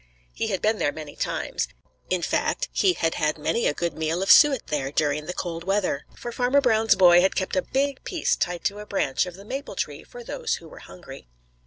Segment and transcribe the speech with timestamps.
[0.33, 1.67] He had been there many times.
[2.09, 5.63] In fact, he had had many a good meal of suet there during the cold
[5.63, 9.35] weather, for Farmer Brown's boy had kept a big piece tied to a branch of
[9.35, 11.27] the maple tree for those who were hungry.